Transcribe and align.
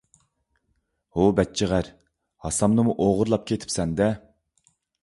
ھۇ 1.17 1.27
بەچچىغەر، 1.41 1.91
ھاسامنىمۇ 2.47 2.97
ئوغرىلاپ 3.05 3.49
كېتىپتىكەنسەن- 3.53 3.97
دە! 4.03 4.13